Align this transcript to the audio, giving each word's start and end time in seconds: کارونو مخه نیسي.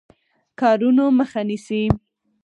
کارونو 0.59 1.05
مخه 1.17 1.41
نیسي. 1.47 1.83